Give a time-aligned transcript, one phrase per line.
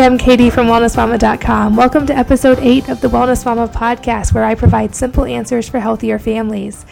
[0.00, 1.76] I'm Katie from WellnessMama.com.
[1.76, 5.78] Welcome to episode 8 of the Wellness Mama podcast, where I provide simple answers for
[5.78, 6.86] healthier families.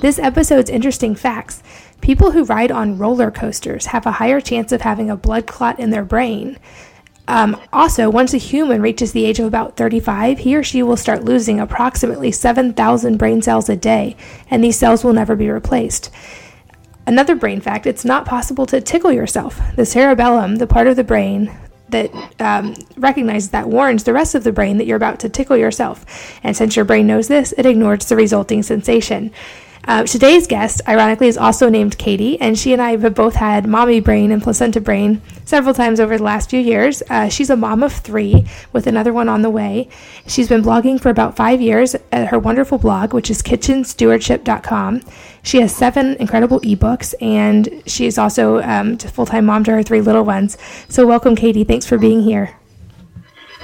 [0.00, 1.60] This episode's interesting facts.
[2.00, 5.80] People who ride on roller coasters have a higher chance of having a blood clot
[5.80, 6.56] in their brain.
[7.26, 10.96] Um, also, once a human reaches the age of about 35, he or she will
[10.96, 14.16] start losing approximately 7,000 brain cells a day,
[14.48, 16.12] and these cells will never be replaced.
[17.08, 19.60] Another brain fact it's not possible to tickle yourself.
[19.74, 21.50] The cerebellum, the part of the brain
[21.92, 22.10] that
[22.40, 26.04] um, recognizes that warns the rest of the brain that you're about to tickle yourself.
[26.42, 29.30] And since your brain knows this, it ignores the resulting sensation.
[29.84, 33.66] Uh, today's guest, ironically, is also named Katie, and she and I have both had
[33.66, 37.02] mommy brain and placenta brain several times over the last few years.
[37.10, 39.88] Uh, she's a mom of three with another one on the way.
[40.26, 45.02] She's been blogging for about five years at her wonderful blog, which is kitchenstewardship.com.
[45.42, 49.72] She has seven incredible ebooks, and she is also um, a full time mom to
[49.72, 50.56] her three little ones.
[50.88, 51.64] So, welcome, Katie.
[51.64, 52.56] Thanks for being here.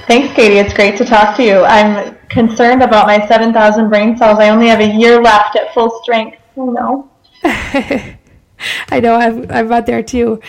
[0.05, 0.57] Thanks, Katie.
[0.57, 1.63] It's great to talk to you.
[1.63, 4.39] I'm concerned about my 7,000 brain cells.
[4.39, 6.37] I only have a year left at full strength.
[6.55, 7.09] No.
[7.43, 9.15] I know.
[9.15, 10.41] I'm, I'm about there too.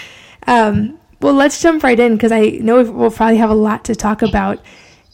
[0.47, 3.95] Um, well, let's jump right in because I know we'll probably have a lot to
[3.95, 4.61] talk about.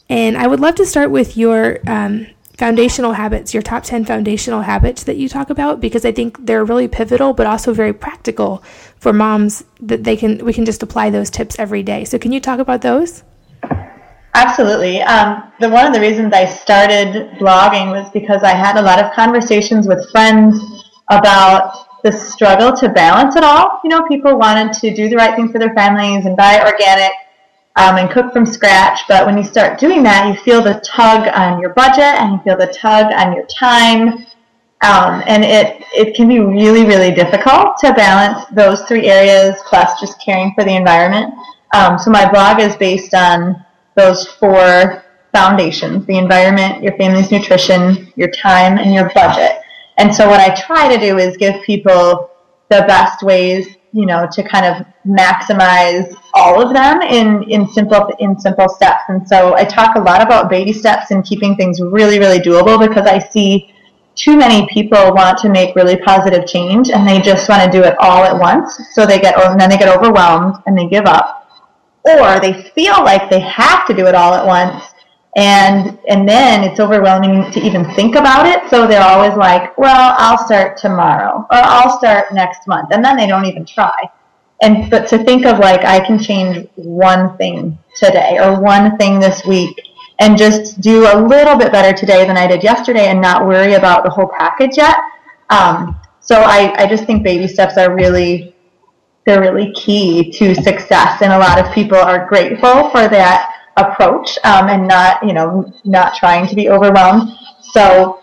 [0.09, 4.61] And I would love to start with your um, foundational habits, your top 10 foundational
[4.61, 8.63] habits that you talk about, because I think they're really pivotal, but also very practical
[8.97, 12.05] for moms that they can, we can just apply those tips every day.
[12.05, 13.23] So can you talk about those?
[14.33, 15.01] Absolutely.
[15.01, 19.03] Um, the one of the reasons I started blogging was because I had a lot
[19.03, 20.59] of conversations with friends
[21.09, 23.79] about the struggle to balance it all.
[23.83, 27.11] You know, people wanted to do the right thing for their families and buy organic
[27.77, 31.27] um, and cook from scratch, but when you start doing that, you feel the tug
[31.29, 34.25] on your budget and you feel the tug on your time.
[34.81, 39.99] Um, and it, it can be really, really difficult to balance those three areas plus
[39.99, 41.33] just caring for the environment.
[41.73, 43.63] Um, so my blog is based on
[43.97, 45.03] those four
[45.33, 49.59] foundations the environment, your family's nutrition, your time, and your budget.
[49.97, 52.31] And so, what I try to do is give people
[52.69, 58.09] the best ways you know to kind of maximize all of them in in simple
[58.19, 59.03] in simple steps.
[59.07, 62.77] And so i talk a lot about baby steps and keeping things really really doable
[62.85, 63.73] because i see
[64.15, 67.83] too many people want to make really positive change and they just want to do
[67.83, 68.79] it all at once.
[68.93, 71.36] So they get and then they get overwhelmed and they give up
[72.07, 74.83] or they feel like they have to do it all at once
[75.35, 78.67] and and then it's overwhelming to even think about it.
[78.69, 83.17] So they're always like well i'll start tomorrow or i'll start next month and then
[83.17, 83.95] they don't even try.
[84.61, 89.19] And but to think of like i can change one thing today or one thing
[89.19, 89.79] this week
[90.19, 93.73] and just do a little bit better today than i did yesterday and not worry
[93.73, 94.97] about the whole package yet
[95.49, 98.53] um, so I, I just think baby steps are really
[99.27, 101.21] they're really key to success.
[101.21, 105.71] And a lot of people are grateful for that approach um, and not, you know,
[105.83, 107.29] not trying to be overwhelmed.
[107.61, 108.21] So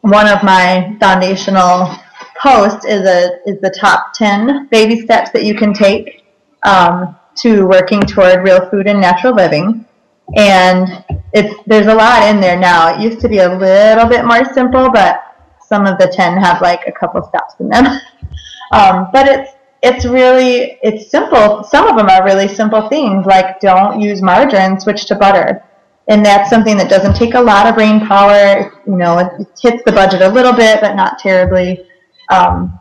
[0.00, 1.94] one of my foundational
[2.42, 6.24] posts is a is the top 10 baby steps that you can take
[6.64, 9.86] um, to working toward real food and natural living.
[10.34, 12.96] And it's there's a lot in there now.
[12.96, 15.22] It used to be a little bit more simple, but
[15.64, 17.86] some of the 10 have like a couple steps in them.
[18.72, 21.64] um, but it's it's really it's simple.
[21.64, 25.64] Some of them are really simple things like don't use margarine, switch to butter.
[26.08, 28.72] And that's something that doesn't take a lot of brain power.
[28.86, 31.86] You know, it, hits the budget a little bit, but not terribly.
[32.30, 32.78] Um,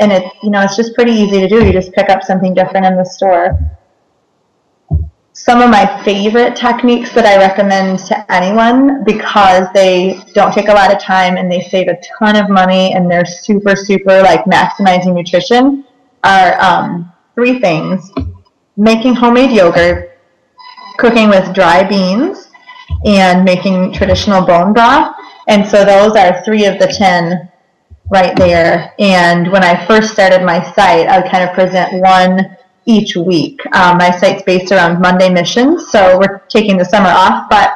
[0.00, 1.64] and it's you know it's just pretty easy to do.
[1.64, 3.58] You just pick up something different in the store.
[5.34, 10.74] Some of my favorite techniques that I recommend to anyone because they don't take a
[10.74, 14.44] lot of time and they save a ton of money and they're super super like
[14.44, 15.86] maximizing nutrition
[16.24, 18.10] are um, three things
[18.76, 20.18] making homemade yogurt,
[20.98, 22.50] cooking with dry beans,
[23.04, 25.14] and making traditional bone broth.
[25.48, 27.50] And so those are three of the 10
[28.10, 28.94] right there.
[28.98, 33.60] And when I first started my site, I would kind of present one each week.
[33.74, 37.74] Um, my site's based around Monday missions, so we're taking the summer off, but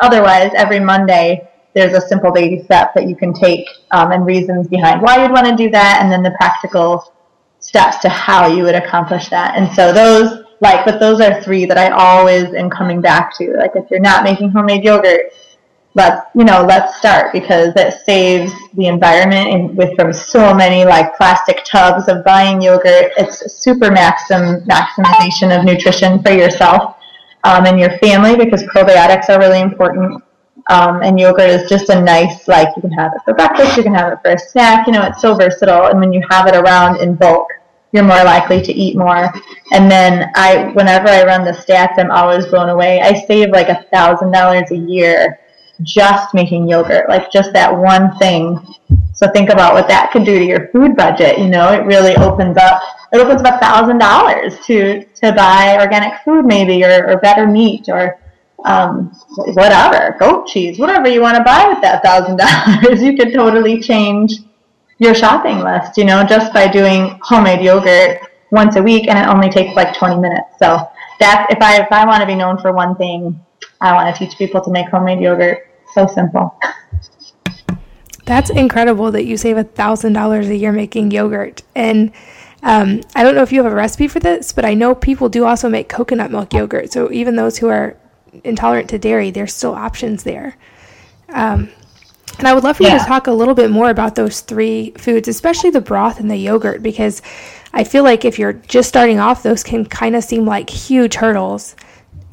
[0.00, 4.68] otherwise, every Monday, there's a simple baby step that you can take um, and reasons
[4.68, 7.12] behind why you'd want to do that, and then the practical
[7.72, 9.56] steps to how you would accomplish that.
[9.56, 13.56] And so those, like, but those are three that I always am coming back to.
[13.56, 15.32] Like, if you're not making homemade yogurt,
[15.94, 20.84] let's, you know, let's start because it saves the environment and with from so many
[20.84, 23.12] like plastic tubs of buying yogurt.
[23.16, 26.96] It's super maxim maximization of nutrition for yourself
[27.44, 30.22] um, and your family because probiotics are really important.
[30.68, 33.82] Um, and yogurt is just a nice, like, you can have it for breakfast, you
[33.82, 35.86] can have it for a snack, you know, it's so versatile.
[35.86, 37.48] And when you have it around in bulk,
[37.92, 39.30] you're more likely to eat more.
[39.72, 43.00] And then I, whenever I run the stats, I'm always blown away.
[43.00, 45.38] I save like a thousand dollars a year
[45.82, 48.58] just making yogurt, like just that one thing.
[49.14, 51.38] So think about what that could do to your food budget.
[51.38, 52.82] You know, it really opens up.
[53.12, 57.46] It opens up a thousand dollars to to buy organic food, maybe, or, or better
[57.46, 58.18] meat, or
[58.64, 59.08] um,
[59.54, 63.02] whatever, goat cheese, whatever you want to buy with that thousand dollars.
[63.02, 64.34] You could totally change
[64.98, 69.26] your shopping list, you know, just by doing homemade yogurt once a week, and it
[69.26, 70.58] only takes like 20 minutes.
[70.58, 73.40] So that's if I if I want to be known for one thing,
[73.80, 75.68] I want to teach people to make homemade yogurt.
[75.94, 76.58] So simple.
[78.24, 81.62] That's incredible that you save a thousand dollars a year making yogurt.
[81.74, 82.12] And
[82.62, 85.28] um, I don't know if you have a recipe for this, but I know people
[85.28, 86.92] do also make coconut milk yogurt.
[86.92, 87.96] So even those who are
[88.44, 90.56] intolerant to dairy, there's still options there.
[91.30, 91.70] Um,
[92.38, 92.94] and I would love for yeah.
[92.94, 96.30] you to talk a little bit more about those three foods, especially the broth and
[96.30, 97.22] the yogurt, because
[97.72, 101.14] I feel like if you're just starting off, those can kind of seem like huge
[101.14, 101.76] hurdles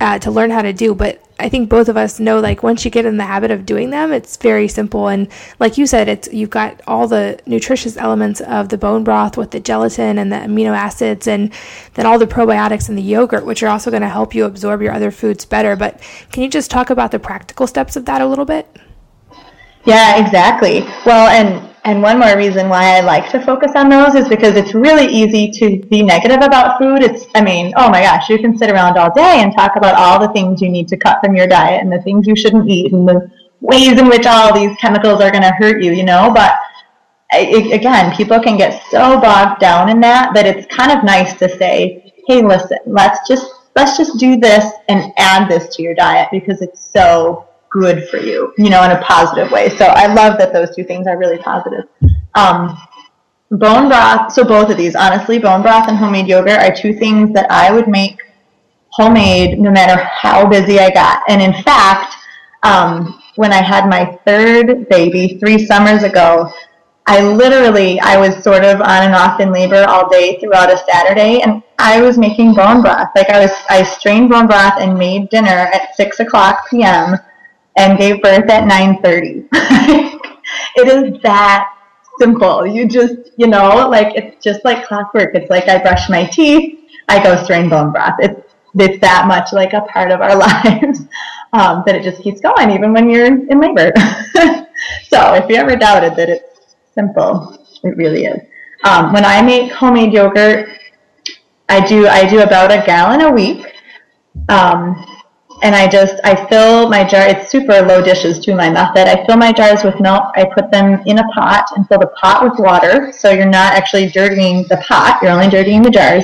[0.01, 0.95] uh, to learn how to do.
[0.95, 3.65] But I think both of us know, like, once you get in the habit of
[3.65, 5.07] doing them, it's very simple.
[5.07, 5.29] And
[5.59, 9.51] like you said, it's you've got all the nutritious elements of the bone broth with
[9.51, 11.53] the gelatin and the amino acids, and
[11.93, 14.81] then all the probiotics in the yogurt, which are also going to help you absorb
[14.81, 15.75] your other foods better.
[15.75, 16.01] But
[16.31, 18.67] can you just talk about the practical steps of that a little bit?
[19.85, 20.81] Yeah, exactly.
[21.05, 24.55] Well, and and one more reason why I like to focus on those is because
[24.55, 27.01] it's really easy to be negative about food.
[27.01, 29.95] It's, I mean, oh my gosh, you can sit around all day and talk about
[29.95, 32.69] all the things you need to cut from your diet and the things you shouldn't
[32.69, 33.31] eat and the
[33.61, 36.31] ways in which all these chemicals are going to hurt you, you know.
[36.35, 36.53] But
[37.31, 41.33] it, again, people can get so bogged down in that that it's kind of nice
[41.39, 45.95] to say, hey, listen, let's just let's just do this and add this to your
[45.95, 49.69] diet because it's so good for you, you know, in a positive way.
[49.69, 51.86] So I love that those two things are really positive.
[52.36, 52.77] Um,
[53.51, 57.33] bone broth, so both of these, honestly, bone broth and homemade yogurt are two things
[57.33, 58.21] that I would make
[58.92, 61.24] homemade no matter how busy I got.
[61.27, 62.16] And in fact,
[62.63, 66.51] um, when I had my third baby three summers ago,
[67.07, 70.77] I literally, I was sort of on and off in labor all day throughout a
[70.77, 73.10] Saturday, and I was making bone broth.
[73.16, 77.18] Like I was, I strained bone broth and made dinner at six o'clock p.m
[77.77, 79.48] and gave birth at 9.30.
[80.75, 81.75] it is that
[82.19, 82.66] simple.
[82.68, 85.36] You just, you know, like it's just like clockwork.
[85.36, 88.16] It's like I brush my teeth, I go strain bone broth.
[88.19, 88.42] It's,
[88.75, 91.01] it's that much like a part of our lives
[91.54, 93.92] um, that it just keeps going even when you're in labor.
[95.07, 98.42] so if you ever doubted that it's simple, it really is.
[98.83, 100.69] Um, when I make homemade yogurt,
[101.68, 103.66] I do I do about a gallon a week.
[104.48, 105.06] Um,
[105.61, 107.27] and I just I fill my jar.
[107.27, 109.07] It's super low dishes to my method.
[109.07, 110.23] I fill my jars with milk.
[110.35, 113.11] I put them in a pot and fill the pot with water.
[113.11, 115.19] So you're not actually dirtying the pot.
[115.21, 116.23] You're only dirtying the jars.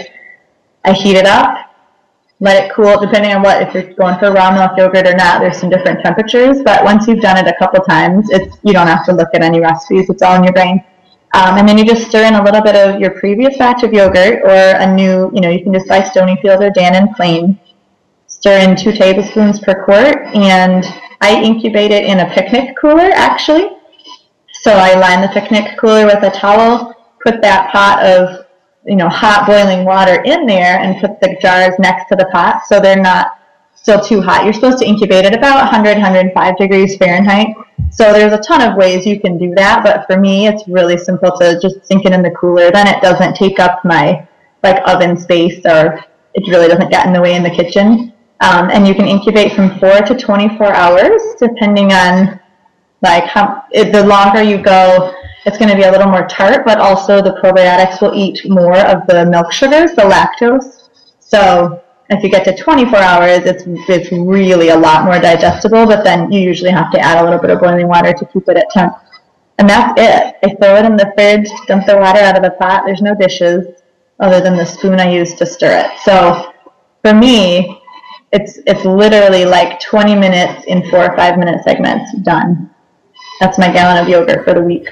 [0.86, 1.58] I heat it up.
[2.40, 5.40] Let it cool, depending on what if you're going for raw milk yogurt or not.
[5.40, 8.88] There's some different temperatures, but once you've done it a couple times, it's you don't
[8.88, 10.10] have to look at any recipes.
[10.10, 10.84] It's all in your brain.
[11.34, 13.92] Um, and then you just stir in a little bit of your previous batch of
[13.92, 17.60] yogurt or a new, you know, you can just buy Stonyfield or Dannon plain
[18.46, 20.86] stir in two tablespoons per quart, and
[21.22, 23.72] I incubate it in a picnic cooler actually.
[24.62, 26.94] So I line the picnic cooler with a towel,
[27.25, 28.46] put that pot of
[28.86, 32.68] you know hot boiling water in there, and put the jars next to the pot
[32.68, 33.40] so they're not
[33.74, 34.44] still too hot.
[34.44, 37.48] You're supposed to incubate at about 100, 105 degrees Fahrenheit.
[37.90, 41.00] So there's a ton of ways you can do that, but for me, it's really
[41.00, 42.70] simple to just sink it in the cooler.
[42.70, 44.28] Then it doesn't take up my
[44.62, 48.12] like oven space or it really doesn't get in the way in the kitchen.
[48.42, 52.39] Um, and you can incubate from four to 24 hours, depending on
[53.01, 55.13] like how the longer you go,
[55.46, 58.77] it's going to be a little more tart, but also the probiotics will eat more
[58.77, 60.89] of the milk sugars, the lactose.
[61.20, 65.86] So if you get to 24 hours, it's it's really a lot more digestible.
[65.86, 68.50] But then you usually have to add a little bit of boiling water to keep
[68.50, 68.94] it at temp.
[69.58, 70.36] And that's it.
[70.44, 72.84] I throw it in the fridge, dump the water out of the pot.
[72.86, 73.68] There's no dishes
[74.20, 76.00] other than the spoon I use to stir it.
[76.00, 76.54] So
[77.04, 77.82] for me,
[78.36, 82.70] it's it's literally like 20 minutes in four or five minute segments done.
[83.39, 84.88] That's my gallon of yogurt for the week.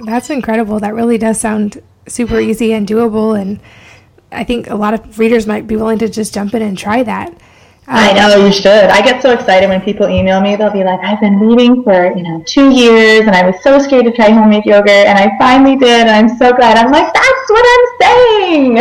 [0.00, 0.78] That's incredible.
[0.80, 3.60] That really does sound super easy and doable and
[4.32, 7.02] i think a lot of readers might be willing to just jump in and try
[7.02, 7.32] that
[7.90, 8.68] I know you should.
[8.68, 10.56] I get so excited when people email me.
[10.56, 13.78] They'll be like, "I've been reading for you know two years, and I was so
[13.78, 17.12] scared to try homemade yogurt, and I finally did, and I'm so glad." I'm like,
[17.12, 18.76] "That's what I'm saying."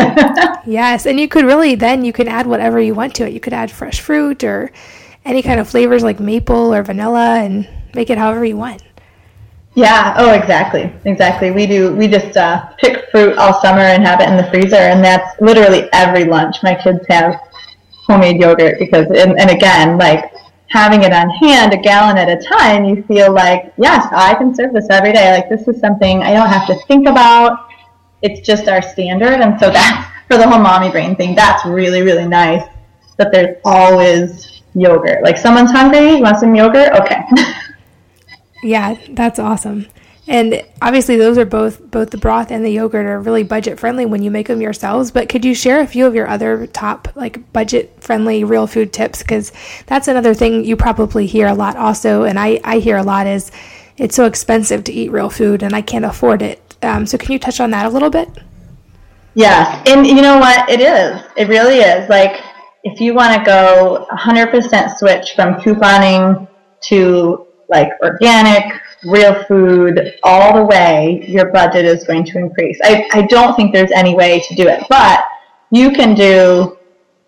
[0.66, 3.34] yes, and you could really then you can add whatever you want to it.
[3.34, 4.72] You could add fresh fruit or
[5.24, 8.84] any kind of flavors like maple or vanilla, and make it however you want.
[9.78, 10.16] Yeah.
[10.18, 10.92] Oh, exactly.
[11.06, 11.52] Exactly.
[11.52, 11.96] We do.
[11.96, 15.40] We just uh, pick fruit all summer and have it in the freezer, and that's
[15.40, 16.64] literally every lunch.
[16.64, 17.40] My kids have
[18.08, 20.34] homemade yogurt because, and, and again, like
[20.70, 24.56] having it on hand, a gallon at a time, you feel like, yes, I can
[24.56, 25.32] serve this every day.
[25.32, 27.68] Like this is something I don't have to think about.
[28.22, 31.36] It's just our standard, and so that's for the whole mommy brain thing.
[31.36, 32.64] That's really really nice
[33.18, 35.24] that there's always yogurt.
[35.24, 36.94] Like someone's hungry, you want some yogurt?
[36.94, 37.22] Okay.
[38.64, 39.88] yeah, that's awesome.
[40.28, 44.06] And obviously, those are both both the broth and the yogurt are really budget friendly
[44.06, 45.10] when you make them yourselves.
[45.10, 48.92] But could you share a few of your other top like budget friendly real food
[48.92, 49.20] tips?
[49.20, 49.54] Because
[49.86, 53.26] that's another thing you probably hear a lot also, and I I hear a lot
[53.26, 53.52] is
[53.98, 56.62] it's so expensive to eat real food and I can't afford it.
[56.84, 58.30] Um, so can you touch on that a little bit?
[59.34, 60.70] Yeah, and you know what?
[60.70, 61.22] It is.
[61.38, 62.10] It really is.
[62.10, 62.44] Like
[62.84, 66.48] if you want to go 100% switch from couponing
[66.82, 72.80] to like organic real food all the way, your budget is going to increase.
[72.84, 75.26] I, I don't think there's any way to do it, but
[75.72, 76.78] you can do,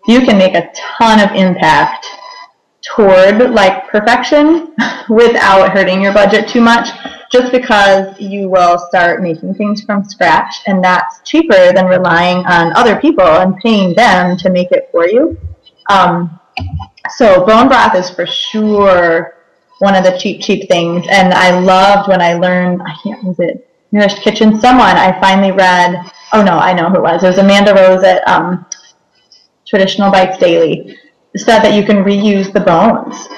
[0.06, 2.06] you can make a ton of impact
[2.82, 4.74] toward like perfection
[5.08, 6.88] without hurting your budget too much
[7.30, 12.72] just because you will start making things from scratch and that's cheaper than relying on
[12.74, 15.38] other people and paying them to make it for you.
[15.88, 16.40] Um,
[17.16, 19.39] so bone broth is for sure
[19.80, 21.06] one of the cheap, cheap things.
[21.10, 24.60] And I loved when I learned, I can't, was it Nourished Kitchen?
[24.60, 27.24] Someone I finally read, oh no, I know who it was.
[27.24, 28.66] It was Amanda Rose at um,
[29.66, 30.96] Traditional Bites Daily.
[31.36, 33.28] Said that you can reuse the bones.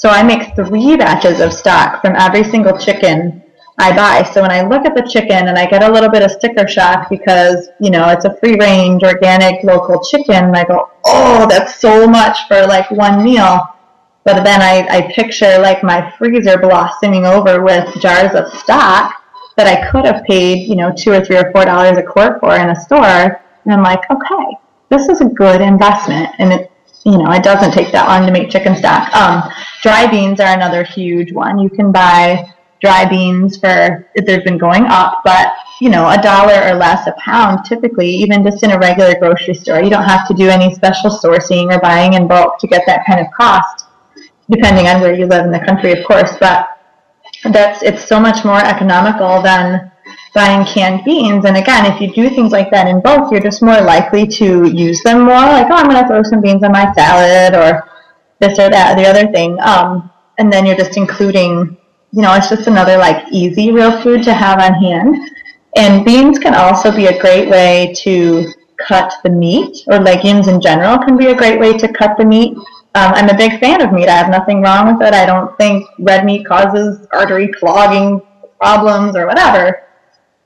[0.00, 3.42] So I make three batches of stock from every single chicken
[3.78, 4.22] I buy.
[4.30, 6.66] So when I look at the chicken and I get a little bit of sticker
[6.66, 11.78] shock because, you know, it's a free range, organic, local chicken, I go, oh, that's
[11.78, 13.60] so much for like one meal.
[14.26, 19.22] But then I, I picture like my freezer blossoming over with jars of stock
[19.56, 22.40] that I could have paid, you know, two or three or four dollars a quart
[22.40, 23.40] for in a store.
[23.64, 26.28] And I'm like, okay, this is a good investment.
[26.38, 26.72] And it,
[27.04, 29.14] you know, it doesn't take that long to make chicken stock.
[29.14, 29.48] Um,
[29.82, 31.60] dry beans are another huge one.
[31.60, 36.68] You can buy dry beans for, they've been going up, but you know, a dollar
[36.68, 39.80] or less a pound typically, even just in a regular grocery store.
[39.82, 43.06] You don't have to do any special sourcing or buying in bulk to get that
[43.06, 43.85] kind of cost
[44.50, 46.32] depending on where you live in the country, of course.
[46.38, 46.68] But
[47.44, 49.90] that's it's so much more economical than
[50.34, 51.44] buying canned beans.
[51.44, 54.68] And again, if you do things like that in bulk, you're just more likely to
[54.68, 55.34] use them more.
[55.34, 57.88] Like, oh, I'm going to throw some beans on my salad or
[58.38, 59.58] this or that or the other thing.
[59.60, 61.76] Um, and then you're just including,
[62.12, 65.16] you know, it's just another like easy real food to have on hand.
[65.76, 70.60] And beans can also be a great way to cut the meat, or legumes in
[70.60, 72.56] general can be a great way to cut the meat.
[72.96, 74.08] Um, I'm a big fan of meat.
[74.08, 75.12] I have nothing wrong with it.
[75.12, 78.22] I don't think red meat causes artery clogging
[78.58, 79.82] problems or whatever.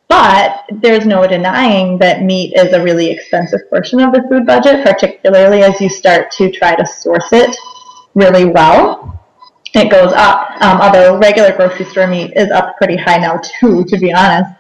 [0.09, 4.85] But there's no denying that meat is a really expensive portion of the food budget,
[4.85, 7.57] particularly as you start to try to source it
[8.15, 9.25] really well.
[9.73, 13.85] It goes up, um, although regular grocery store meat is up pretty high now too,
[13.85, 14.51] to be honest.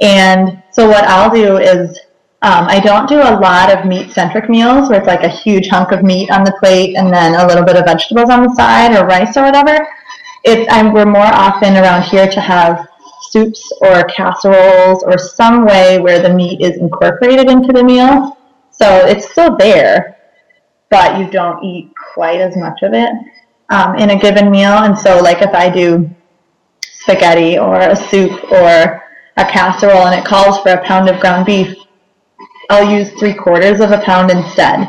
[0.00, 1.98] And so what I'll do is
[2.40, 5.66] um, I don't do a lot of meat centric meals where it's like a huge
[5.68, 8.54] hunk of meat on the plate and then a little bit of vegetables on the
[8.54, 9.88] side or rice or whatever.
[10.44, 12.86] It's I'm, we're more often around here to have
[13.30, 18.38] soups or casseroles or some way where the meat is incorporated into the meal.
[18.70, 20.18] So it's still there,
[20.90, 23.10] but you don't eat quite as much of it
[23.68, 24.78] um, in a given meal.
[24.84, 26.08] And so, like if I do
[26.82, 29.02] spaghetti or a soup or
[29.36, 31.74] a casserole and it calls for a pound of ground beef,
[32.70, 34.88] I'll use three quarters of a pound instead.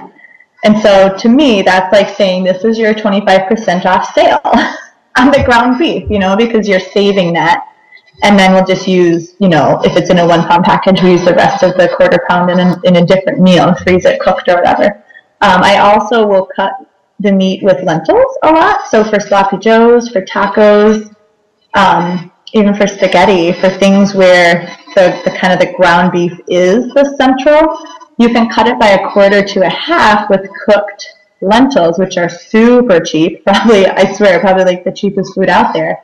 [0.63, 4.41] And so to me, that's like saying this is your 25% off sale
[5.17, 7.65] on the ground beef, you know, because you're saving that.
[8.21, 11.12] And then we'll just use, you know, if it's in a one pound package, we
[11.12, 14.19] use the rest of the quarter pound in a, in a different meal, freeze it
[14.19, 15.03] cooked or whatever.
[15.41, 16.74] Um, I also will cut
[17.21, 18.88] the meat with lentils a lot.
[18.89, 21.15] So for sloppy joes, for tacos,
[21.75, 26.94] um, even for spaghetti, for things where the, the kind of the ground beef is
[26.94, 27.86] the central,
[28.18, 32.27] you can cut it by a quarter to a half with cooked lentils, which are
[32.27, 33.44] super cheap.
[33.46, 36.03] Probably, I swear, probably like the cheapest food out there.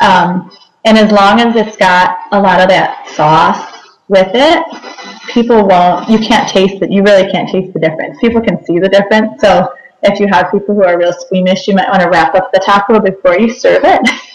[0.00, 3.72] Um, and as long as it's got a lot of that sauce
[4.08, 6.92] with it, people won't, you can't taste it.
[6.92, 8.18] You really can't taste the difference.
[8.20, 9.40] People can see the difference.
[9.40, 12.52] So if you have people who are real squeamish, you might want to wrap up
[12.52, 14.08] the taco before you serve it.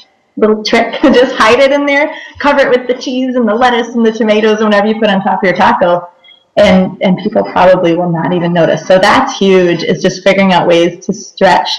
[0.41, 0.99] little trick.
[1.01, 4.11] Just hide it in there, cover it with the cheese and the lettuce and the
[4.11, 6.09] tomatoes and whatever you put on top of your taco.
[6.57, 8.85] And, and people probably will not even notice.
[8.85, 11.69] So that's huge, is just figuring out ways to stretch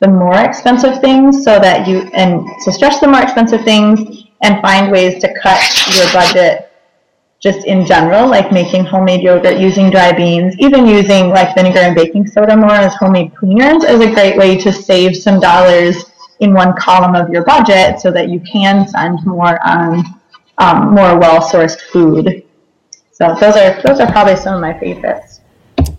[0.00, 4.60] the more expensive things so that you, and to stretch the more expensive things and
[4.60, 5.62] find ways to cut
[5.94, 6.72] your budget
[7.38, 11.94] just in general, like making homemade yogurt, using dry beans, even using like vinegar and
[11.94, 16.06] baking soda more as homemade cleaners is a great way to save some dollars
[16.40, 20.04] in one column of your budget so that you can spend more on
[20.58, 22.44] um, more well-sourced food.
[23.12, 25.40] So those are those are probably some of my favorites.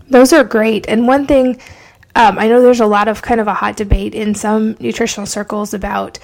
[0.10, 0.88] Those are great.
[0.88, 1.60] And one thing
[2.17, 5.27] um, I know there's a lot of kind of a hot debate in some nutritional
[5.27, 6.17] circles about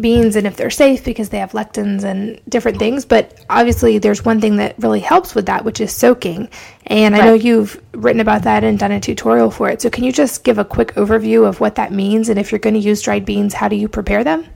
[0.00, 3.04] beans and if they're safe because they have lectins and different things.
[3.04, 6.48] But obviously, there's one thing that really helps with that, which is soaking.
[6.86, 7.22] And right.
[7.22, 9.82] I know you've written about that and done a tutorial for it.
[9.82, 12.28] So, can you just give a quick overview of what that means?
[12.28, 14.46] And if you're going to use dried beans, how do you prepare them?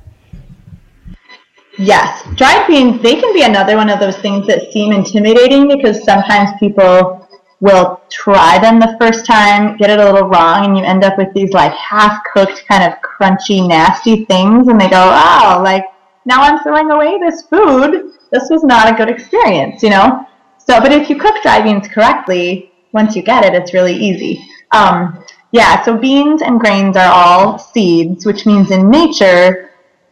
[1.76, 6.04] Yes, dried beans, they can be another one of those things that seem intimidating because
[6.04, 7.23] sometimes people
[7.60, 11.16] will try them the first time, get it a little wrong, and you end up
[11.16, 15.84] with these like half cooked, kind of crunchy, nasty things, and they go, oh, like
[16.24, 18.12] now I'm throwing away this food.
[18.30, 20.26] This was not a good experience, you know?
[20.58, 24.44] So, but if you cook dry beans correctly, once you get it, it's really easy.
[24.72, 29.63] Um, yeah, so beans and grains are all seeds, which means in nature,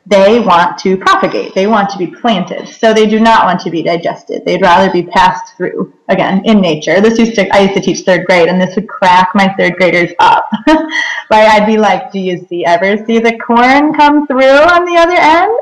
[0.06, 1.54] they want to propagate.
[1.54, 2.66] They want to be planted.
[2.66, 4.44] So they do not want to be digested.
[4.44, 7.00] They'd rather be passed through, again, in nature.
[7.00, 9.76] This used to, I used to teach third grade, and this would crack my third
[9.76, 10.48] graders up.
[10.66, 10.90] right?
[11.30, 15.16] I'd be like, do you see, ever see the corn come through on the other
[15.16, 15.56] end?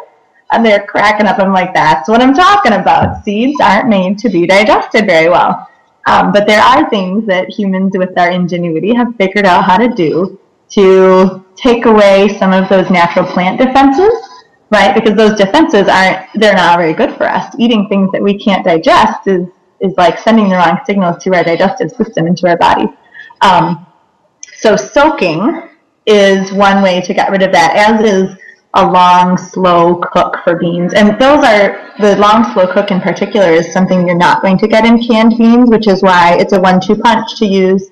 [0.52, 1.38] And they're cracking up.
[1.38, 3.22] I'm like, that's what I'm talking about.
[3.24, 5.68] Seeds aren't made to be digested very well.
[6.06, 9.88] Um, but there are things that humans with our ingenuity have figured out how to
[9.88, 14.29] do to take away some of those natural plant defenses
[14.70, 14.94] right?
[14.94, 17.54] Because those defenses aren't, they're not very good for us.
[17.58, 19.48] Eating things that we can't digest is,
[19.80, 22.86] is like sending the wrong signals to our digestive system into our body.
[23.40, 23.86] Um,
[24.54, 25.68] so soaking
[26.06, 28.36] is one way to get rid of that, as is
[28.74, 30.94] a long, slow cook for beans.
[30.94, 34.68] And those are, the long, slow cook in particular is something you're not going to
[34.68, 37.90] get in canned beans, which is why it's a one-two punch to use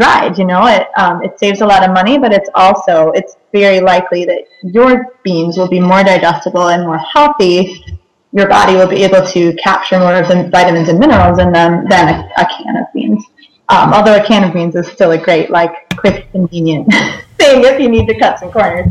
[0.00, 0.38] dried.
[0.38, 3.80] You know, it um, it saves a lot of money, but it's also it's very
[3.80, 7.84] likely that your beans will be more digestible and more healthy.
[8.32, 11.86] Your body will be able to capture more of the vitamins and minerals in them
[11.88, 13.24] than a, a can of beans.
[13.68, 16.92] Um, although a can of beans is still a great, like, quick, convenient
[17.38, 18.86] thing if you need to cut some corners.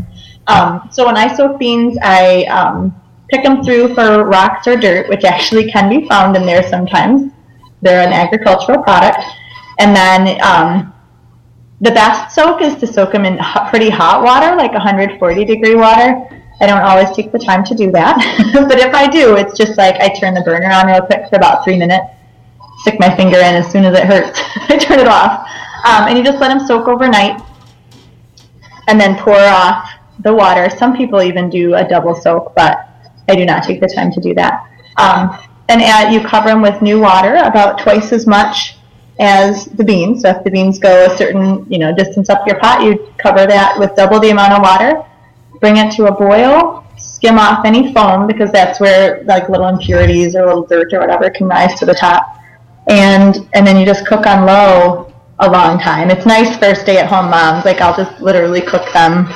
[0.46, 2.94] Um, so when I soak beans, I um,
[3.30, 7.32] pick them through for rocks or dirt, which actually can be found in there sometimes.
[7.82, 9.22] They're an agricultural product.
[9.78, 10.92] And then um,
[11.80, 13.38] the best soak is to soak them in
[13.68, 16.26] pretty hot water, like 140 degree water.
[16.60, 18.16] I don't always take the time to do that,
[18.68, 21.36] but if I do, it's just like I turn the burner on real quick for
[21.36, 22.04] about three minutes,
[22.80, 24.38] stick my finger in as soon as it hurts,
[24.68, 25.48] I turn it off,
[25.86, 27.40] um, and you just let them soak overnight,
[28.88, 30.68] and then pour off the water.
[30.68, 32.88] Some people even do a double soak, but
[33.26, 34.68] I do not take the time to do that.
[34.98, 35.38] Um,
[35.70, 38.76] and add, you cover them with new water, about twice as much
[39.20, 40.22] as the beans.
[40.22, 43.46] So if the beans go a certain you know distance up your pot, you cover
[43.46, 45.04] that with double the amount of water.
[45.60, 46.84] Bring it to a boil.
[46.96, 51.30] Skim off any foam because that's where like little impurities or little dirt or whatever
[51.30, 52.38] can rise to the top.
[52.88, 56.10] And and then you just cook on low a long time.
[56.10, 57.64] It's nice for stay-at-home moms.
[57.64, 59.28] Like I'll just literally cook them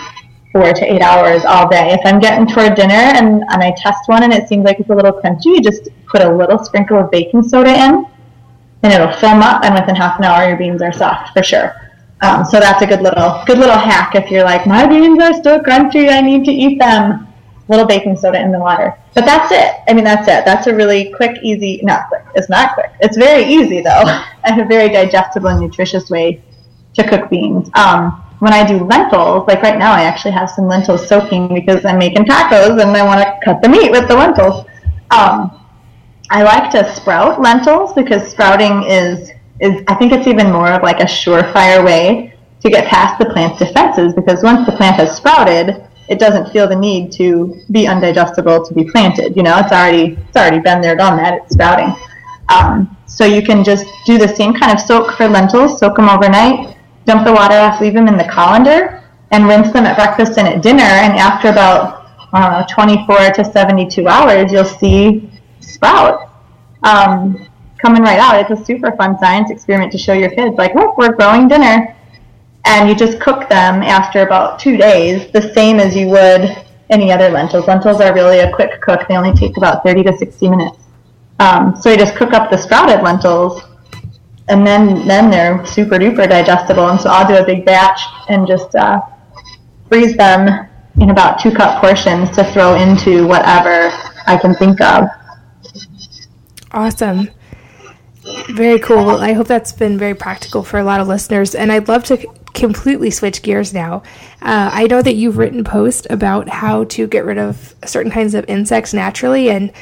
[0.52, 1.92] four to eight hours all day.
[1.92, 4.90] If I'm getting toward dinner and, and I test one and it seems like it's
[4.90, 8.06] a little crunchy, you just put a little sprinkle of baking soda in
[8.84, 11.74] and it'll foam up, and within half an hour your beans are soft for sure.
[12.20, 15.34] Um, so that's a good little good little hack if you're like my beans are
[15.34, 17.26] still crunchy, I need to eat them.
[17.66, 19.82] Little baking soda in the water, but that's it.
[19.88, 20.44] I mean that's it.
[20.44, 21.80] That's a really quick, easy.
[21.82, 22.22] Not quick.
[22.34, 22.92] It's not quick.
[23.00, 24.04] It's very easy though,
[24.44, 26.42] and a very digestible and nutritious way
[26.92, 27.70] to cook beans.
[27.74, 31.86] Um, when I do lentils, like right now, I actually have some lentils soaking because
[31.86, 34.66] I'm making tacos and I want to cut the meat with the lentils.
[35.10, 35.63] Um,
[36.30, 40.82] I like to sprout lentils because sprouting is is I think it's even more of
[40.82, 45.16] like a surefire way to get past the plant's defenses because once the plant has
[45.16, 49.36] sprouted, it doesn't feel the need to be undigestible to be planted.
[49.36, 51.34] You know, it's already it's already been there, done that.
[51.34, 51.94] It's sprouting.
[52.48, 55.78] Um, so you can just do the same kind of soak for lentils.
[55.78, 59.84] Soak them overnight, dump the water off, leave them in the colander, and rinse them
[59.84, 60.82] at breakfast and at dinner.
[60.82, 65.30] And after about uh, 24 to 72 hours, you'll see
[65.74, 66.30] sprout
[66.82, 68.40] um, coming right out.
[68.40, 71.94] It's a super fun science experiment to show your kids, like, look, we're growing dinner.
[72.66, 77.12] And you just cook them after about two days, the same as you would any
[77.12, 77.66] other lentils.
[77.66, 79.06] Lentils are really a quick cook.
[79.08, 80.78] They only take about 30 to 60 minutes.
[81.40, 83.62] Um, so you just cook up the sprouted lentils,
[84.48, 86.88] and then then they're super duper digestible.
[86.88, 89.00] And so I'll do a big batch and just uh,
[89.88, 90.68] freeze them
[91.00, 93.90] in about two cup portions to throw into whatever
[94.26, 95.08] I can think of.
[96.74, 97.30] Awesome.
[98.50, 99.04] Very cool.
[99.04, 101.54] Well, I hope that's been very practical for a lot of listeners.
[101.54, 104.02] And I'd love to completely switch gears now.
[104.42, 108.34] Uh, I know that you've written posts about how to get rid of certain kinds
[108.34, 109.72] of insects naturally, and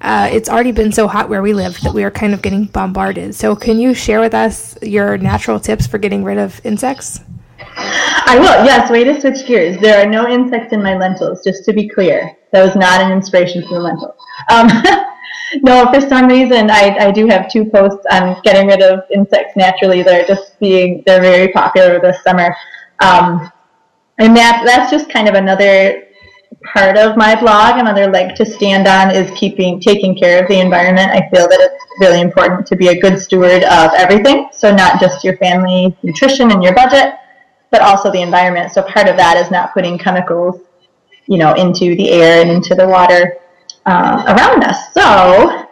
[0.00, 2.64] uh, it's already been so hot where we live that we are kind of getting
[2.64, 3.34] bombarded.
[3.34, 7.20] So, can you share with us your natural tips for getting rid of insects?
[7.76, 8.64] I will.
[8.64, 9.78] Yes, way to switch gears.
[9.80, 12.36] There are no insects in my lentils, just to be clear.
[12.52, 14.14] That was not an inspiration for the lentils.
[14.50, 14.68] Um,
[15.56, 19.56] no, for some reason, I, I do have two posts on getting rid of insects
[19.56, 20.02] naturally.
[20.02, 22.54] They're just being, they're very popular this summer.
[23.00, 23.50] Um,
[24.18, 26.04] and that, that's just kind of another
[26.64, 30.60] part of my blog, another leg to stand on is keeping, taking care of the
[30.60, 31.10] environment.
[31.10, 34.48] I feel that it's really important to be a good steward of everything.
[34.52, 37.14] So not just your family nutrition and your budget,
[37.70, 38.72] but also the environment.
[38.72, 40.60] So part of that is not putting chemicals,
[41.26, 43.38] you know, into the air and into the water
[43.88, 44.92] uh, around us.
[44.92, 45.66] So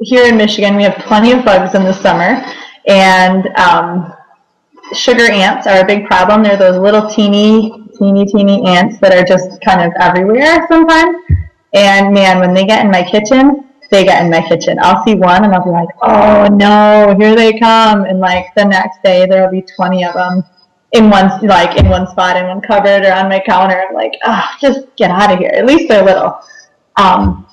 [0.00, 2.44] here in Michigan, we have plenty of bugs in the summer,
[2.86, 4.12] and um,
[4.92, 6.42] sugar ants are a big problem.
[6.42, 11.16] They're those little teeny, teeny, teeny ants that are just kind of everywhere sometimes.
[11.72, 14.78] And man, when they get in my kitchen, they get in my kitchen.
[14.80, 18.04] I'll see one and I'll be like, oh no, here they come.
[18.04, 20.44] And like the next day, there'll be 20 of them
[20.92, 23.80] in one like in one spot in one cupboard or on my counter.
[23.80, 25.50] I'm like, oh, just get out of here.
[25.52, 26.38] At least they're little.
[26.98, 27.46] Um,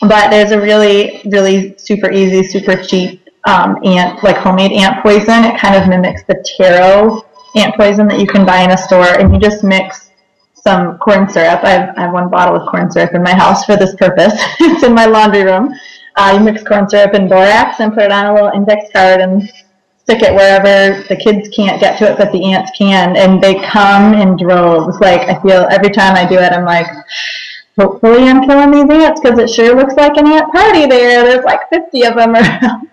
[0.00, 5.44] but there's a really, really super easy, super cheap um, ant, like homemade ant poison.
[5.44, 7.22] It kind of mimics the Terro
[7.56, 10.10] ant poison that you can buy in a store, and you just mix
[10.54, 11.62] some corn syrup.
[11.62, 14.32] I have, I have one bottle of corn syrup in my house for this purpose.
[14.60, 15.74] it's in my laundry room.
[16.16, 19.20] Uh, you mix corn syrup and borax and put it on a little index card
[19.20, 19.42] and
[20.04, 23.54] stick it wherever the kids can't get to it, but the ants can, and they
[23.66, 24.98] come in droves.
[25.00, 26.86] Like I feel every time I do it, I'm like,
[27.78, 31.24] hopefully I'm killing these ants because it sure looks like an ant party there.
[31.24, 32.88] There's like 50 of them around,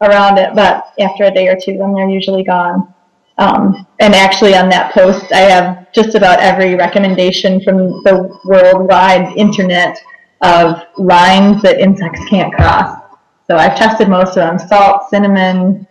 [0.00, 2.92] around it, but after a day or two, then they're usually gone.
[3.38, 9.36] Um, and actually, on that post, I have just about every recommendation from the worldwide
[9.36, 9.96] internet
[10.40, 13.00] of lines that insects can't cross.
[13.46, 15.86] So I've tested most of them: salt, cinnamon,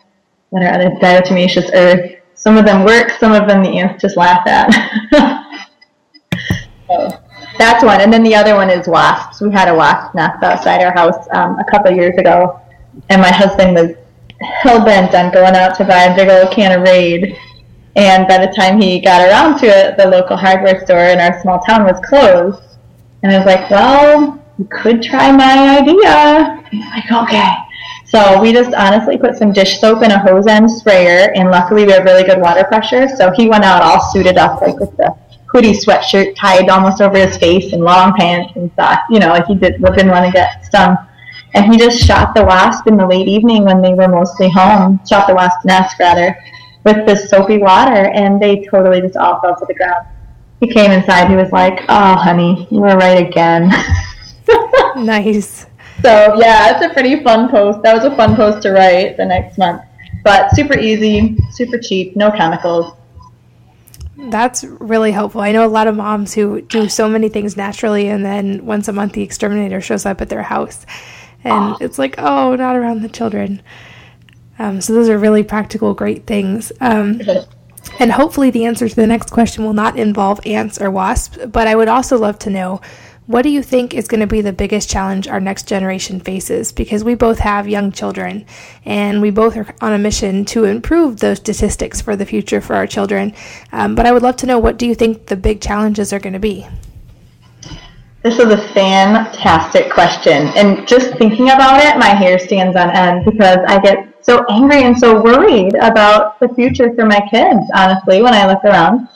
[0.49, 2.15] what are other diatomaceous earth.
[2.33, 4.69] Some of them work, some of them the ants just laugh at.
[6.87, 7.26] so
[7.57, 8.01] that's one.
[8.01, 9.41] And then the other one is wasps.
[9.41, 12.59] We had a wasp nest outside our house um, a couple years ago,
[13.09, 13.95] and my husband was
[14.41, 17.37] hell bent on going out to buy a big old can of Raid.
[17.95, 21.41] And by the time he got around to it, the local hardware store in our
[21.41, 22.61] small town was closed.
[23.23, 26.63] And I was like, well, you could try my idea.
[26.69, 27.53] He's like, okay.
[28.05, 31.85] So we just honestly put some dish soap in a hose end sprayer, and luckily
[31.85, 33.09] we have really good water pressure.
[33.09, 35.13] So he went out all suited up, like with the
[35.57, 38.99] hoodie sweatshirt tied almost over his face and long pants and stuff.
[39.09, 40.95] You know, like he did, didn't want to get stung.
[41.55, 44.99] And he just shot the wasp in the late evening when they were mostly home,
[45.09, 46.37] shot the wasp nest rather,
[46.83, 50.05] with this soapy water, and they totally just all fell to the ground.
[50.59, 53.71] He came inside, he was like, Oh, honey, you were right again.
[54.95, 55.65] nice.
[56.03, 57.81] So yeah, it's a pretty fun post.
[57.81, 59.81] That was a fun post to write the next month.
[60.23, 62.96] But super easy, super cheap, no chemicals.
[64.17, 65.41] That's really helpful.
[65.41, 68.87] I know a lot of moms who do so many things naturally, and then once
[68.87, 70.85] a month the exterminator shows up at their house,
[71.43, 71.77] and oh.
[71.79, 73.61] it's like, oh, not around the children.
[74.57, 76.71] Um, so those are really practical, great things.
[76.81, 77.21] Um,
[77.99, 81.37] and hopefully, the answer to the next question will not involve ants or wasps.
[81.45, 82.81] But I would also love to know
[83.27, 86.71] what do you think is going to be the biggest challenge our next generation faces?
[86.71, 88.45] Because we both have young children
[88.85, 92.75] and we both are on a mission to improve those statistics for the future for
[92.75, 93.33] our children.
[93.73, 96.19] Um, but I would love to know what do you think the big challenges are
[96.19, 96.65] going to be?
[98.23, 100.47] This is a fantastic question.
[100.55, 104.83] And just thinking about it, my hair stands on end because I get so angry
[104.83, 109.09] and so worried about the future for my kids, honestly, when I look around.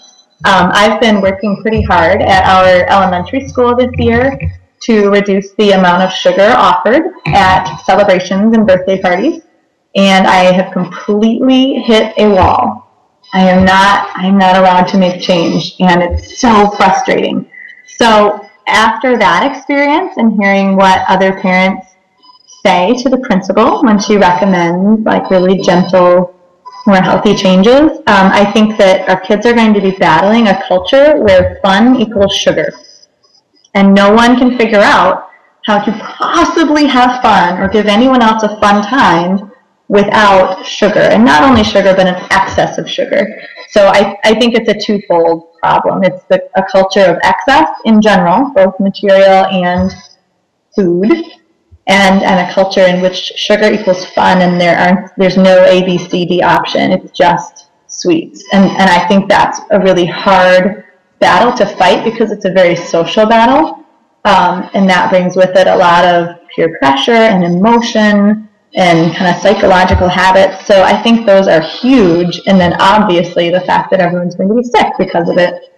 [0.43, 4.39] Um, I've been working pretty hard at our elementary school this year
[4.81, 9.43] to reduce the amount of sugar offered at celebrations and birthday parties,
[9.93, 12.89] and I have completely hit a wall.
[13.33, 17.47] I am not I am not allowed to make change, and it's so frustrating.
[17.85, 21.85] So after that experience and hearing what other parents
[22.65, 26.35] say to the principal when she recommends like really gentle
[26.85, 27.97] more healthy changes.
[28.07, 31.95] Um, I think that our kids are going to be battling a culture where fun
[31.97, 32.71] equals sugar.
[33.73, 35.29] And no one can figure out
[35.65, 39.51] how to possibly have fun or give anyone else a fun time
[39.87, 40.99] without sugar.
[40.99, 43.41] And not only sugar, but an excess of sugar.
[43.69, 46.03] So I, I think it's a twofold problem.
[46.03, 49.93] It's the, a culture of excess in general, both material and
[50.75, 51.11] food
[51.91, 55.83] and, and a culture in which sugar equals fun and there aren't, there's no A,
[55.83, 56.91] B, C, D option.
[56.91, 58.45] It's just sweets.
[58.53, 60.85] And, and I think that's a really hard
[61.19, 63.85] battle to fight because it's a very social battle.
[64.23, 69.35] Um, and that brings with it a lot of peer pressure and emotion and kind
[69.35, 70.65] of psychological habits.
[70.65, 72.39] So I think those are huge.
[72.47, 75.77] And then obviously the fact that everyone's going to be sick because of it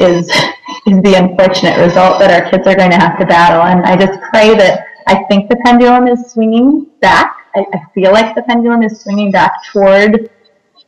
[0.00, 0.28] is
[0.86, 3.62] is the unfortunate result that our kids are going to have to battle.
[3.62, 7.36] And I just pray that I think the pendulum is swinging back.
[7.54, 10.30] I, I feel like the pendulum is swinging back toward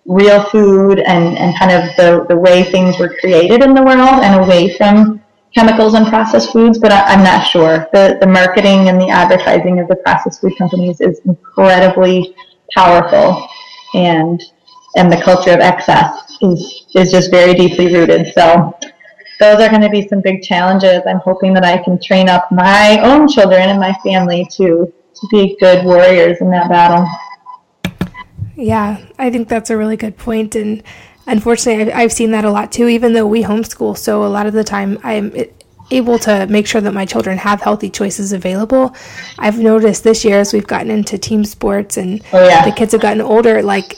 [0.07, 4.23] real food and, and kind of the, the way things were created in the world
[4.23, 5.21] and away from
[5.55, 7.89] chemicals and processed foods, but I, am not sure.
[7.93, 12.35] The, the marketing and the advertising of the processed food companies is incredibly
[12.75, 13.49] powerful
[13.95, 14.43] and
[14.97, 18.33] and the culture of excess is, is just very deeply rooted.
[18.33, 18.79] So
[19.41, 21.03] those are going to be some big challenges.
[21.07, 25.29] I'm hoping that I can train up my own children and my family to, to
[25.31, 27.09] be good warriors in that battle.
[28.57, 30.55] Yeah, I think that's a really good point.
[30.55, 30.83] And
[31.27, 33.99] unfortunately, I've, I've seen that a lot too, even though we homeschool.
[33.99, 35.33] So a lot of the time, I'm
[35.91, 38.95] able to make sure that my children have healthy choices available.
[39.39, 42.65] I've noticed this year as we've gotten into team sports and oh, yeah.
[42.65, 43.97] the kids have gotten older, like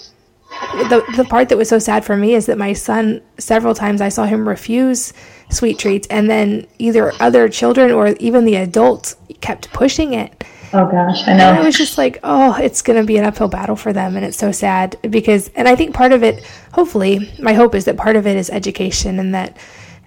[0.88, 4.00] the the part that was so sad for me is that my son several times
[4.00, 5.12] I saw him refuse
[5.50, 10.44] sweet treats and then either other children or even the adults kept pushing it.
[10.72, 11.50] Oh gosh, I know.
[11.50, 14.16] And I was just like, oh, it's going to be an uphill battle for them
[14.16, 17.84] and it's so sad because and I think part of it hopefully my hope is
[17.84, 19.56] that part of it is education and that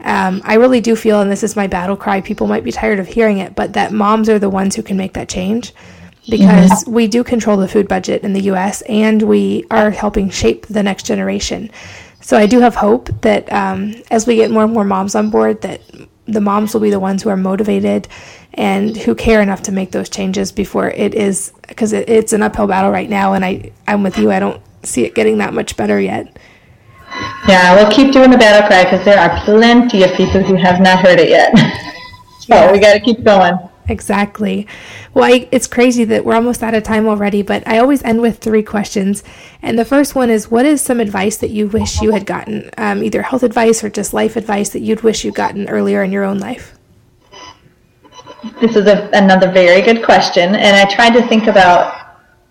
[0.02, 3.00] um, I really do feel, and this is my battle cry, people might be tired
[3.00, 5.74] of hearing it, but that moms are the ones who can make that change
[6.30, 6.92] because mm-hmm.
[6.92, 10.84] we do control the food budget in the US and we are helping shape the
[10.84, 11.70] next generation.
[12.22, 15.30] So I do have hope that um, as we get more and more moms on
[15.30, 15.82] board, that
[16.26, 18.08] the moms will be the ones who are motivated
[18.54, 22.44] and who care enough to make those changes before it is because it, it's an
[22.44, 23.34] uphill battle right now.
[23.34, 24.32] And I I'm with you.
[24.32, 26.38] I don't see it getting that much better yet.
[27.48, 30.80] Yeah, we'll keep doing the battle cry because there are plenty of people who have
[30.80, 31.56] not heard it yet.
[32.42, 32.72] so yeah.
[32.72, 33.58] we got to keep going.
[33.90, 34.68] Exactly.
[35.16, 38.22] Well, I, it's crazy that we're almost out of time already, but I always end
[38.22, 39.24] with three questions.
[39.64, 42.70] And the first one is What is some advice that you wish you had gotten,
[42.78, 46.12] um, either health advice or just life advice that you'd wish you'd gotten earlier in
[46.12, 46.78] your own life?
[48.62, 50.56] This is a, another very good question.
[50.56, 51.96] And I tried to think about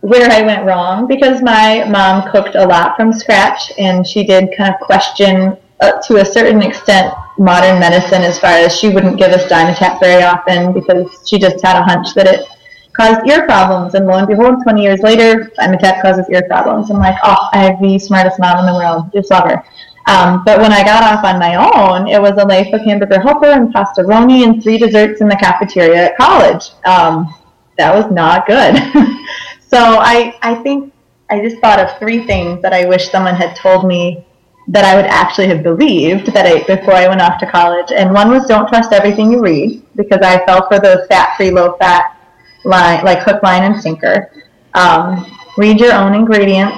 [0.01, 4.51] where I went wrong because my mom cooked a lot from scratch and she did
[4.57, 9.19] kind of question uh, to a certain extent modern medicine as far as she wouldn't
[9.19, 12.47] give us Dimetapp very often because she just had a hunch that it
[12.93, 13.95] caused ear problems.
[13.95, 16.91] And lo and behold, 20 years later, Dimetapp causes ear problems.
[16.91, 19.11] I'm like, oh, I have the smartest mom in the world.
[19.13, 19.63] Just love her.
[20.07, 23.21] Um, but when I got off on my own, it was a life of hamburger
[23.21, 26.71] helper and pastaroni and three desserts in the cafeteria at college.
[26.87, 27.35] Um,
[27.77, 28.75] that was not good.
[29.69, 30.95] so I, I think
[31.31, 34.25] I just thought of three things that I wish someone had told me
[34.71, 37.91] that I would actually have believed that I, before I went off to college.
[37.91, 42.17] And one was don't trust everything you read because I fell for those fat-free, low-fat
[42.65, 44.31] line, like hook, line, and sinker.
[44.75, 45.25] Um,
[45.57, 46.77] read your own ingredients.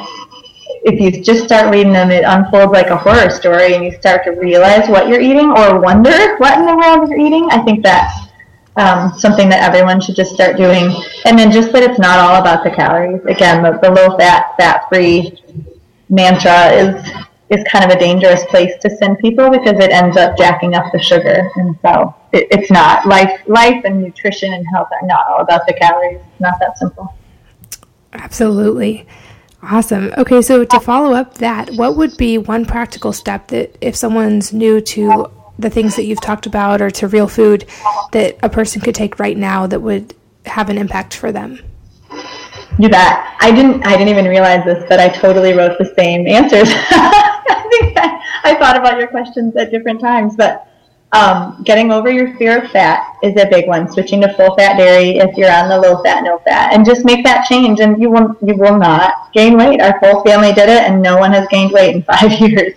[0.83, 4.24] If you just start reading them, it unfolds like a horror story, and you start
[4.24, 7.48] to realize what you're eating or wonder what in the world you're eating.
[7.50, 8.14] I think that's
[8.76, 10.94] um, something that everyone should just start doing.
[11.24, 13.20] And then just that it's not all about the calories.
[13.26, 15.42] Again, the, the low-fat, fat-free
[16.09, 17.12] mantra is
[17.51, 20.91] is kind of a dangerous place to send people because it ends up jacking up
[20.93, 21.51] the sugar.
[21.57, 23.07] And so it, it's not.
[23.07, 26.21] Life, life and nutrition and health are not all about the calories.
[26.21, 27.13] It's not that simple.
[28.13, 29.07] Absolutely.
[29.63, 30.13] Awesome.
[30.17, 34.53] Okay, so to follow up that, what would be one practical step that if someone's
[34.53, 37.67] new to the things that you've talked about or to real food
[38.13, 40.15] that a person could take right now that would
[40.47, 41.61] have an impact for them?
[42.81, 43.37] You bet.
[43.40, 46.69] I didn't I didn't even realize this, but I totally wrote the same answers.
[47.71, 50.66] think I, I thought about your questions at different times, but
[51.12, 53.90] um, getting over your fear of fat is a big one.
[53.90, 57.05] Switching to full fat dairy if you're on the low fat, no fat, and just
[57.05, 59.81] make that change, and you will you will not gain weight.
[59.81, 62.75] Our whole family did it, and no one has gained weight in five years.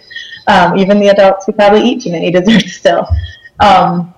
[0.48, 3.08] Um, even the adults who probably eat too many desserts still.
[3.60, 4.14] Um,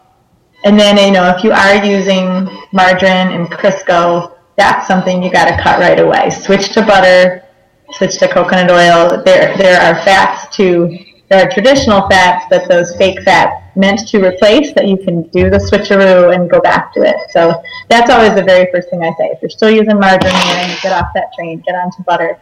[0.64, 5.46] and then you know if you are using margarine and Crisco, that's something you got
[5.46, 6.30] to cut right away.
[6.30, 7.46] Switch to butter
[7.94, 9.22] switch to coconut oil.
[9.24, 10.98] There, there are fats to,
[11.30, 15.50] there are traditional fats, but those fake fats meant to replace that you can do
[15.50, 17.16] the switcheroo and go back to it.
[17.32, 19.30] So that's always the very first thing I say.
[19.32, 22.40] If you're still using margarine, get off that train, get onto butter.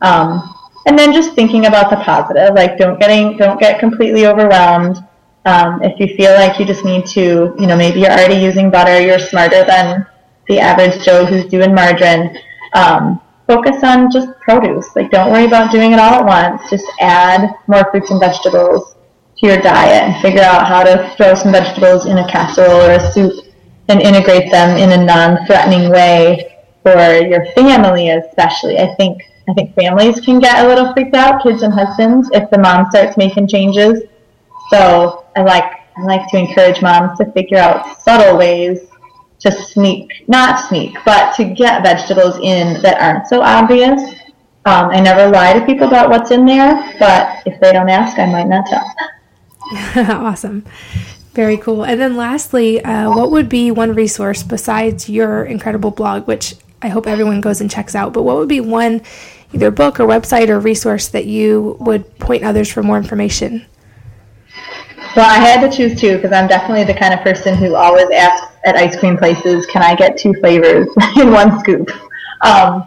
[0.00, 0.54] Um,
[0.86, 4.98] and then just thinking about the positive, like don't getting, don't get completely overwhelmed.
[5.46, 8.70] Um, if you feel like you just need to, you know, maybe you're already using
[8.70, 10.06] butter, you're smarter than
[10.48, 12.38] the average Joe who's doing margarine.
[12.74, 14.94] Um, focus on just produce.
[14.96, 16.70] Like, don't worry about doing it all at once.
[16.70, 18.96] Just add more fruits and vegetables
[19.38, 22.92] to your diet and figure out how to throw some vegetables in a casserole or
[22.92, 23.44] a soup
[23.88, 28.78] and integrate them in a non-threatening way for your family, especially.
[28.78, 32.48] I think I think families can get a little freaked out, kids and husbands, if
[32.48, 34.02] the mom starts making changes.
[34.70, 35.64] So I like
[35.96, 38.88] I like to encourage moms to figure out subtle ways
[39.44, 44.00] to sneak, not sneak, but to get vegetables in that aren't so obvious.
[44.64, 48.18] Um, I never lie to people about what's in there, but if they don't ask,
[48.18, 50.16] I might not tell.
[50.24, 50.64] awesome.
[51.34, 51.84] Very cool.
[51.84, 56.88] And then lastly, uh, what would be one resource besides your incredible blog, which I
[56.88, 59.02] hope everyone goes and checks out, but what would be one
[59.52, 63.66] either book or website or resource that you would point others for more information?
[65.14, 68.10] Well, I had to choose two because I'm definitely the kind of person who always
[68.10, 71.90] asks at ice cream places, "Can I get two flavors in one scoop?"
[72.40, 72.86] Um,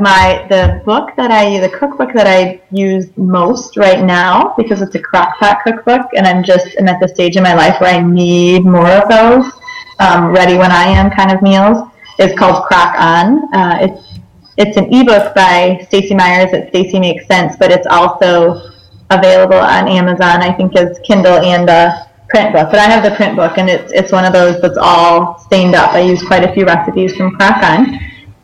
[0.00, 4.94] my the book that I the cookbook that I use most right now because it's
[4.94, 8.00] a crockpot cookbook and I'm just I'm at the stage in my life where I
[8.00, 9.52] need more of those
[9.98, 13.54] um, ready when I am kind of meals is called Crock On.
[13.54, 14.20] Uh, it's
[14.56, 18.70] it's an ebook by Stacy Myers at Stacy Makes Cents, but it's also
[19.10, 22.68] available on Amazon, I think, as Kindle and a print book.
[22.70, 25.74] But I have the print book, and it's it's one of those that's all stained
[25.74, 25.90] up.
[25.92, 27.98] I use quite a few recipes from Crock On.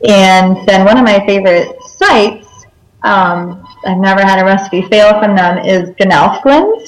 [0.07, 2.47] And then one of my favorite sites,
[3.03, 6.87] um, I've never had a recipe fail from them, is Gnowfglins.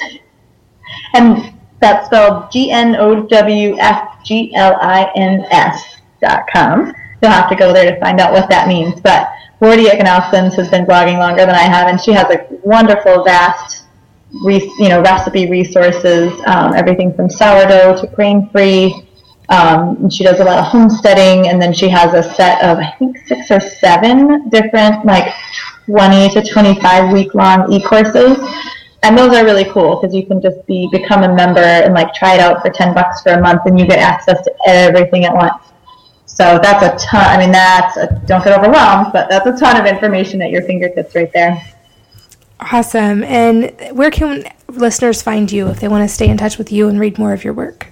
[1.15, 6.93] And that's spelled G N O W F G L I N S dot com.
[7.23, 9.01] You'll have to go there to find out what that means.
[9.01, 13.25] But Wardeh Gnowfglins has been blogging longer than I have, and she has a wonderful,
[13.25, 13.80] vast,
[14.45, 16.33] re- you know, recipe resources.
[16.47, 19.07] Um, everything from sourdough to grain-free.
[19.49, 22.93] Um, she does a lot of homesteading, and then she has a set of I
[22.99, 25.35] think six or seven different like
[25.87, 28.39] 20 to 25 week long e-courses.
[29.03, 32.13] And those are really cool because you can just be become a member and like
[32.15, 35.25] try it out for 10 bucks for a month, and you get access to everything
[35.25, 35.55] at once.
[36.27, 37.27] So that's a ton.
[37.27, 40.63] I mean, that's a, don't get overwhelmed, but that's a ton of information at your
[40.63, 41.61] fingertips right there.
[42.61, 43.25] Awesome.
[43.25, 46.89] And where can listeners find you if they want to stay in touch with you
[46.89, 47.89] and read more of your work?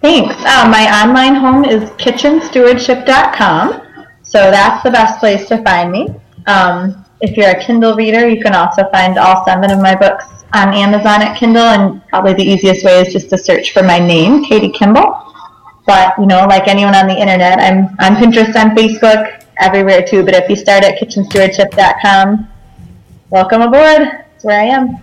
[0.00, 0.34] Thanks.
[0.38, 3.82] Uh, my online home is kitchenstewardship.com.
[4.22, 6.08] So that's the best place to find me.
[6.46, 10.24] Um, if you're a Kindle reader, you can also find all seven of my books
[10.54, 11.62] on Amazon at Kindle.
[11.62, 15.32] And probably the easiest way is just to search for my name, Katie Kimball.
[15.86, 20.24] But you know, like anyone on the internet, I'm on Pinterest, on Facebook, everywhere too.
[20.24, 22.48] But if you start at kitchenstewardship.com,
[23.32, 24.02] welcome aboard.
[24.02, 24.98] That's where I am.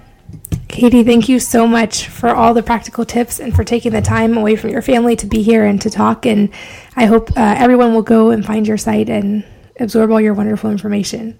[0.67, 4.37] Katie, thank you so much for all the practical tips and for taking the time
[4.37, 6.27] away from your family to be here and to talk.
[6.27, 6.51] And
[6.95, 9.43] I hope uh, everyone will go and find your site and
[9.79, 11.39] absorb all your wonderful information.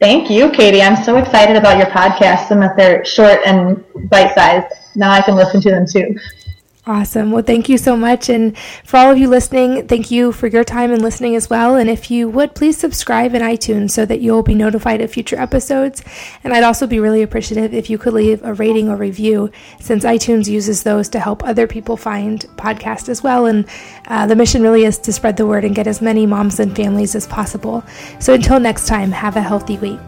[0.00, 0.82] Thank you, Katie.
[0.82, 4.66] I'm so excited about your podcasts and that they're short and bite sized.
[4.96, 6.14] Now I can listen to them too.
[6.90, 7.30] Awesome.
[7.30, 8.28] Well, thank you so much.
[8.28, 11.76] And for all of you listening, thank you for your time and listening as well.
[11.76, 15.38] And if you would, please subscribe in iTunes so that you'll be notified of future
[15.38, 16.02] episodes.
[16.42, 20.02] And I'd also be really appreciative if you could leave a rating or review, since
[20.02, 23.46] iTunes uses those to help other people find podcasts as well.
[23.46, 23.66] And
[24.08, 26.74] uh, the mission really is to spread the word and get as many moms and
[26.74, 27.84] families as possible.
[28.18, 30.00] So until next time, have a healthy week.